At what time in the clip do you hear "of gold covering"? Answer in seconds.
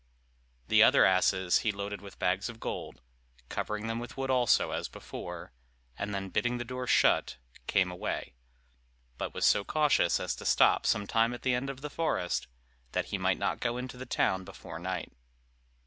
2.49-3.85